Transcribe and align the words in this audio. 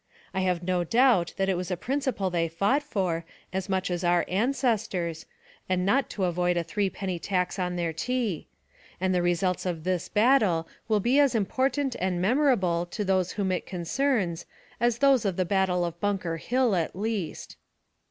I 0.33 0.39
have 0.39 0.63
no 0.63 0.83
doubt 0.83 1.35
that 1.37 1.47
it 1.47 1.55
was 1.55 1.69
a 1.69 1.77
principle 1.77 2.31
they 2.31 2.47
fought 2.47 2.81
for, 2.81 3.23
as 3.53 3.69
much 3.69 3.91
as 3.91 4.03
our 4.03 4.25
ancestors, 4.27 5.27
and 5.69 5.85
not 5.85 6.09
to 6.09 6.23
avoid 6.23 6.57
a 6.57 6.63
three 6.63 6.89
penny 6.89 7.19
tax 7.19 7.59
on 7.59 7.75
their 7.75 7.93
tea; 7.93 8.47
and 8.99 9.13
the 9.13 9.21
results 9.21 9.63
of 9.63 9.83
this 9.83 10.09
battle 10.09 10.67
will 10.87 11.01
be 11.01 11.19
as 11.19 11.35
important 11.35 11.95
and 11.99 12.19
memorable 12.19 12.87
to 12.87 13.05
those 13.05 13.33
whom 13.33 13.51
it 13.51 13.67
concerns 13.67 14.47
as 14.79 14.97
those 14.97 15.23
of 15.23 15.35
the 15.35 15.45
battle 15.45 15.85
of 15.85 15.99
Bunker 15.99 16.37
Hill, 16.37 16.75
at 16.75 16.95
least. 16.95 17.55